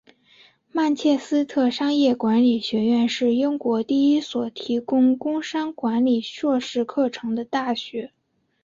[0.71, 8.11] 曼彻斯特商业管理学院是英国第一所提供工商管理硕士课程的大学。